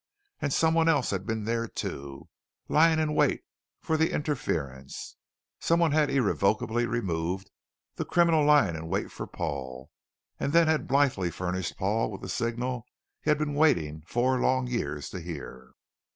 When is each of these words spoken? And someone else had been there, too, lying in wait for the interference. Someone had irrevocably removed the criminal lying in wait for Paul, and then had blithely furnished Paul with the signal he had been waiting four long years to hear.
And 0.39 0.51
someone 0.51 0.89
else 0.89 1.11
had 1.11 1.27
been 1.27 1.43
there, 1.43 1.67
too, 1.67 2.27
lying 2.67 2.97
in 2.97 3.13
wait 3.13 3.43
for 3.81 3.97
the 3.97 4.11
interference. 4.13 5.15
Someone 5.59 5.91
had 5.91 6.09
irrevocably 6.09 6.87
removed 6.87 7.51
the 7.97 8.03
criminal 8.05 8.43
lying 8.43 8.75
in 8.75 8.87
wait 8.87 9.11
for 9.11 9.27
Paul, 9.27 9.91
and 10.39 10.53
then 10.53 10.65
had 10.67 10.87
blithely 10.87 11.29
furnished 11.29 11.77
Paul 11.77 12.09
with 12.09 12.21
the 12.21 12.29
signal 12.29 12.87
he 13.21 13.29
had 13.29 13.37
been 13.37 13.53
waiting 13.53 14.01
four 14.07 14.39
long 14.39 14.65
years 14.65 15.07
to 15.11 15.19
hear. 15.21 15.73